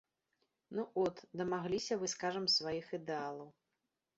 [0.77, 3.47] Ну, от, дамагліся вы, скажам, сваіх ідэалаў.